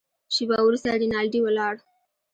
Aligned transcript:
شېبه 0.33 0.57
وروسته 0.63 0.89
رینالډي 1.01 1.39
ولاړ. 1.43 1.75